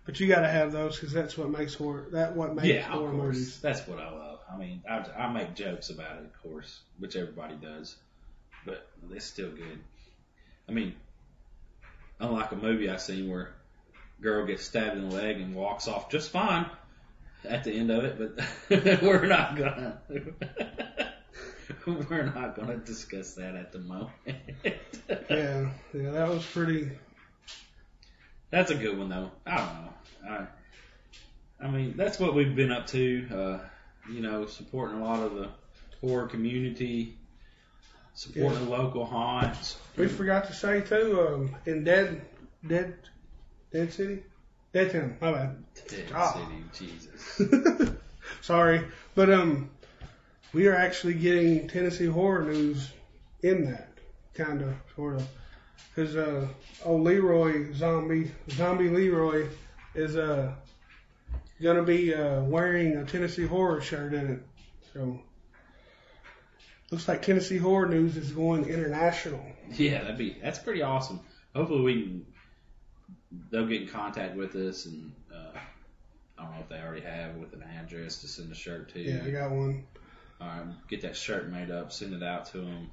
But 0.06 0.20
you 0.20 0.28
got 0.28 0.42
to 0.42 0.50
have 0.50 0.72
those 0.72 0.96
because 0.96 1.14
that's 1.14 1.38
what 1.38 1.50
makes 1.50 1.76
horror. 1.76 2.08
That 2.12 2.36
what 2.36 2.56
makes 2.56 2.68
yeah, 2.68 2.82
horror 2.84 3.14
movies. 3.14 3.60
That's 3.60 3.88
what 3.88 4.00
I 4.00 4.12
love. 4.12 4.40
I 4.52 4.58
mean, 4.58 4.82
I, 4.90 5.06
I 5.18 5.32
make 5.32 5.56
jokes 5.56 5.90
about 5.90 6.18
it, 6.18 6.26
of 6.26 6.42
course, 6.42 6.80
which 6.98 7.16
everybody 7.16 7.56
does, 7.56 7.96
but 8.66 8.88
it's 9.12 9.26
still 9.26 9.52
good. 9.52 9.80
I 10.68 10.72
mean, 10.72 10.96
unlike 12.20 12.52
a 12.52 12.56
movie 12.56 12.90
I 12.90 12.98
seen 12.98 13.30
where 13.30 13.54
girl 14.22 14.46
gets 14.46 14.66
stabbed 14.66 14.98
in 14.98 15.10
the 15.10 15.16
leg 15.16 15.40
and 15.40 15.56
walks 15.56 15.88
off 15.88 16.10
just 16.10 16.32
fine 16.32 16.66
at 17.46 17.64
the 17.64 17.72
end 17.72 17.92
of 17.92 18.04
it, 18.04 18.18
but 18.70 19.02
we're 19.02 19.26
not 19.26 19.56
gonna. 19.56 20.02
We're 21.86 22.24
not 22.24 22.56
to 22.56 22.78
discuss 22.78 23.36
that 23.36 23.56
at 23.56 23.72
the 23.72 23.80
moment. 23.80 24.12
Yeah, 25.30 25.72
yeah, 25.92 26.12
that 26.12 26.30
was 26.30 26.46
pretty. 26.46 26.92
That's 28.52 28.70
a 28.70 28.76
good 28.76 28.98
one 28.98 29.10
though. 29.10 29.32
I 29.46 29.58
don't 29.58 29.84
know. 29.84 30.48
I, 31.60 31.66
I 31.66 31.70
mean, 31.72 31.96
that's 31.98 32.20
what 32.20 32.36
we've 32.36 32.56
been 32.56 32.72
up 32.72 32.86
to. 32.88 33.28
Uh, 33.34 33.60
you 34.12 34.22
know, 34.22 34.46
supporting 34.46 35.00
a 35.00 35.04
lot 35.04 35.24
of 35.24 35.34
the 35.34 35.50
horror 36.02 36.28
community, 36.28 37.18
supporting 38.14 38.66
the 38.66 38.70
local 38.70 39.06
haunts. 39.06 39.78
We 39.98 40.08
forgot 40.08 40.46
to 40.48 40.54
say 40.54 40.82
too, 40.82 41.28
um, 41.28 41.56
in 41.66 41.84
Dead, 41.84 42.22
Dead, 42.68 42.96
Dead 43.72 43.92
City, 43.94 44.24
Dead 44.74 44.92
Town. 44.92 45.18
My 45.22 45.32
bad. 45.32 45.64
Dead 45.88 46.06
Ah. 46.14 46.34
City, 46.34 46.64
Jesus. 46.92 47.92
Sorry, 48.42 48.84
but 49.16 49.30
um, 49.32 49.70
we 50.54 50.68
are 50.68 50.76
actually 50.76 51.16
getting 51.16 51.68
Tennessee 51.68 52.06
horror 52.06 52.44
news 52.44 52.92
in 53.42 53.66
that 53.72 53.90
kind 54.36 54.62
of 54.62 54.74
sort 54.96 55.16
of 55.16 55.28
because 55.96 56.16
uh, 56.16 56.48
oh 56.86 56.96
Leroy 56.96 57.74
Zombie 57.74 58.32
Zombie 58.52 58.90
Leroy 58.90 59.48
is 59.96 60.16
uh 60.16 60.54
gonna 61.62 61.84
be 61.84 62.14
uh 62.14 62.42
wearing 62.44 62.96
a 62.98 63.06
Tennessee 63.06 63.46
horror 63.46 63.82
shirt 63.82 64.14
in 64.14 64.28
it 64.34 64.40
So 64.94 65.20
looks 66.92 67.08
like 67.08 67.22
Tennessee 67.22 67.58
Horror 67.58 67.88
News 67.88 68.16
is 68.18 68.32
going 68.32 68.66
international. 68.66 69.44
Yeah, 69.72 70.02
that'd 70.02 70.18
be 70.18 70.38
that's 70.42 70.60
pretty 70.60 70.82
awesome. 70.82 71.20
Hopefully 71.56 71.82
we 71.82 72.02
can 72.04 72.26
they'll 73.52 73.68
get 73.68 73.82
in 73.84 73.88
contact 73.88 74.36
with 74.36 74.56
us 74.56 74.86
and 74.86 75.12
uh, 75.34 75.58
I 76.38 76.44
don't 76.44 76.52
know 76.54 76.60
if 76.62 76.70
they 76.70 76.80
already 76.82 77.02
have 77.02 77.36
with 77.36 77.54
an 77.54 77.64
address 77.64 78.22
to 78.22 78.28
send 78.28 78.52
a 78.52 78.56
shirt 78.56 78.94
to. 78.94 79.00
Yeah, 79.02 79.22
I 79.26 79.30
got 79.30 79.52
one. 79.52 79.84
All 80.42 80.48
right, 80.48 80.66
get 80.88 81.02
that 81.02 81.16
shirt 81.18 81.50
made 81.52 81.70
up, 81.70 81.92
send 81.92 82.14
it 82.14 82.24
out 82.24 82.46
to 82.48 82.60
them, 82.60 82.90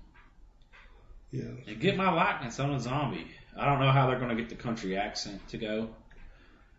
Yeah. 1.30 1.44
and 1.68 1.78
get 1.80 1.96
my 1.96 2.10
likeness 2.10 2.58
on 2.58 2.72
a 2.72 2.80
zombie. 2.80 3.28
I 3.56 3.64
don't 3.66 3.78
know 3.78 3.92
how 3.92 4.08
they're 4.08 4.18
going 4.18 4.30
to 4.30 4.42
get 4.42 4.48
the 4.48 4.56
country 4.56 4.96
accent 4.96 5.46
to 5.48 5.56
go, 5.58 5.88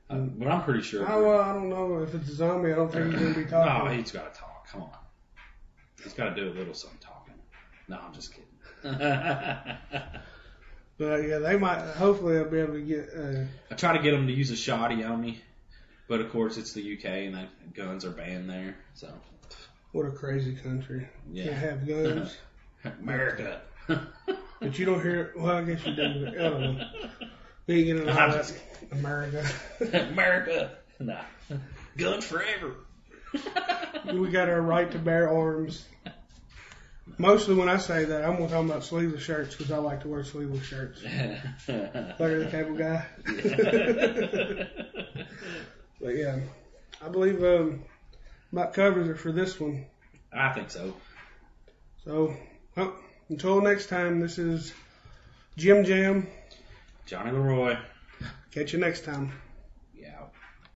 uh, 0.09 0.17
but 0.17 0.47
I'm 0.49 0.63
pretty 0.63 0.81
sure. 0.81 1.07
I, 1.09 1.15
well, 1.17 1.39
I 1.39 1.53
don't 1.53 1.69
know 1.69 1.99
if 2.03 2.13
it's 2.13 2.29
a 2.29 2.35
zombie. 2.35 2.73
I 2.73 2.75
don't 2.75 2.91
think 2.91 3.11
he's 3.13 3.21
gonna 3.21 3.33
be 3.33 3.43
no, 3.45 3.49
talking. 3.49 3.97
he's 3.97 4.11
got 4.11 4.33
to 4.33 4.39
talk. 4.39 4.67
Come 4.69 4.81
on, 4.83 4.89
he's 6.03 6.13
got 6.13 6.35
to 6.35 6.35
do 6.35 6.49
a 6.49 6.53
little 6.53 6.73
something 6.73 6.99
talking. 6.99 7.33
No, 7.87 7.97
I'm 8.05 8.13
just 8.13 8.33
kidding. 8.33 8.43
But 10.97 11.27
yeah, 11.27 11.39
they 11.39 11.57
might. 11.57 11.79
Hopefully, 11.79 12.35
they'll 12.35 12.49
be 12.49 12.59
able 12.59 12.73
to 12.73 12.81
get. 12.81 13.09
Uh, 13.15 13.45
I 13.71 13.75
try 13.75 13.95
to 13.95 14.01
get 14.03 14.11
them 14.11 14.27
to 14.27 14.33
use 14.33 14.49
a 14.51 14.55
shoddy 14.55 15.03
on 15.03 15.21
me, 15.21 15.39
but 16.07 16.21
of 16.21 16.31
course 16.31 16.57
it's 16.57 16.73
the 16.73 16.97
UK 16.97 17.05
and 17.05 17.35
that 17.35 17.73
guns 17.73 18.03
are 18.03 18.09
banned 18.11 18.49
there. 18.49 18.75
So 18.95 19.11
what 19.91 20.05
a 20.05 20.11
crazy 20.11 20.55
country. 20.55 21.07
Can't 21.33 21.35
yeah, 21.35 21.51
have 21.51 21.87
guns. 21.87 22.35
America. 22.99 23.61
but 23.87 24.79
you 24.79 24.85
don't 24.85 25.01
hear. 25.01 25.33
Well, 25.35 25.57
I 25.57 25.63
guess 25.63 25.85
you 25.85 25.95
do. 25.95 26.25
but 26.25 26.33
I 26.39 26.49
don't 26.49 26.61
know. 26.77 26.85
Vegan 27.67 27.99
and 27.99 28.09
all 28.09 28.17
I'm 28.17 28.31
that. 28.31 28.37
just 28.37 28.55
America. 28.91 29.47
America. 30.11 30.71
Nah, 30.99 31.21
guns 31.97 32.25
forever. 32.25 32.75
we 34.13 34.29
got 34.29 34.49
our 34.49 34.61
right 34.61 34.89
to 34.91 34.97
bear 34.99 35.29
arms. 35.31 35.85
Mostly 37.17 37.55
when 37.55 37.69
I 37.69 37.77
say 37.77 38.05
that, 38.05 38.23
I'm 38.23 38.39
more 38.39 38.47
talking 38.47 38.69
about 38.69 38.83
sleeveless 38.83 39.23
shirts 39.23 39.55
because 39.55 39.71
I 39.71 39.77
like 39.77 40.01
to 40.01 40.07
wear 40.07 40.23
sleeveless 40.23 40.65
shirts. 40.65 41.03
Larry 42.19 42.43
the 42.43 42.49
Cable 42.51 42.75
Guy. 42.75 43.05
But 45.99 46.15
yeah, 46.15 46.39
I 47.03 47.09
believe 47.09 47.43
um, 47.43 47.83
about 48.51 48.73
covers 48.73 49.07
are 49.07 49.15
for 49.15 49.31
this 49.31 49.59
one. 49.59 49.85
I 50.31 50.53
think 50.53 50.69
so. 50.69 50.93
So, 52.05 52.35
well, 52.75 52.93
until 53.29 53.61
next 53.61 53.87
time, 53.87 54.19
this 54.19 54.37
is 54.37 54.73
Jim 55.57 55.83
Jam. 55.83 56.27
Johnny 57.05 57.31
Leroy. 57.31 57.77
Catch 58.51 58.73
you 58.73 58.79
next 58.79 59.05
time. 59.05 59.31